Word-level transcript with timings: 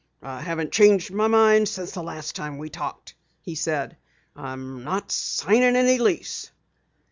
"I 0.23 0.41
haven't 0.41 0.71
changed 0.71 1.11
my 1.11 1.27
mind 1.27 1.69
since 1.69 1.91
the 1.91 2.01
last 2.01 2.35
time 2.35 2.57
we 2.57 2.71
talked," 2.71 3.13
he 3.43 3.53
said. 3.53 3.97
"I'm 4.35 4.83
not 4.83 5.11
signing 5.11 5.75
any 5.75 5.99
lease!" 5.99 6.49